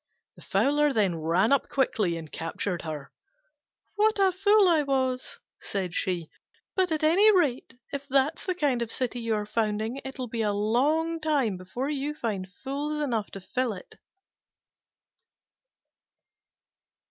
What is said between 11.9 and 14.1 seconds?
you find fools enough to fill it."